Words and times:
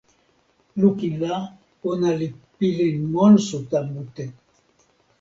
lukin 0.81 1.13
la, 1.23 1.35
ona 1.91 2.09
li 2.19 2.27
pilin 2.57 2.97
monsuta 3.13 3.79
mute. 3.93 4.25